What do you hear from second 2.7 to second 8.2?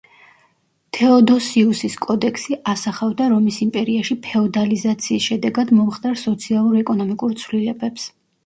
ასახავდა რომის იმპერიაში ფეოდალიზაციის შედეგად მომხდარ სოციალურ-ეკონომიკურ ცვლილებებს.